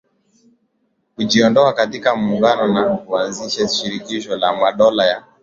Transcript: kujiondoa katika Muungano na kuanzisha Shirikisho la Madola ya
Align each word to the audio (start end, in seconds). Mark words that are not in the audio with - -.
kujiondoa 1.15 1.73
katika 1.73 2.15
Muungano 2.15 2.67
na 2.73 2.97
kuanzisha 2.97 3.67
Shirikisho 3.67 4.37
la 4.37 4.55
Madola 4.55 5.05
ya 5.05 5.23